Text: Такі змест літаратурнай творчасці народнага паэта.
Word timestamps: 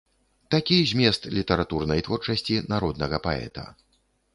Такі 0.55 0.77
змест 0.93 1.29
літаратурнай 1.39 2.05
творчасці 2.11 2.61
народнага 2.77 3.25
паэта. 3.31 3.73